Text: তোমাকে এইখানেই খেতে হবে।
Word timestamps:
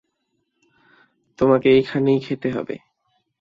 তোমাকে 1.39 1.67
এইখানেই 1.69 2.19
খেতে 2.19 2.49
হবে। 2.51 2.75